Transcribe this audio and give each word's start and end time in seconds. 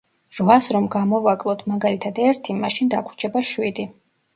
რვას 0.37 0.69
რომ 0.75 0.87
გამოვაკლოთ, 0.95 1.63
მაგალითად 1.75 2.25
ერთი, 2.27 2.59
მაშინ 2.67 2.95
დაგვრჩება 2.97 3.51
შვიდი. 3.57 3.93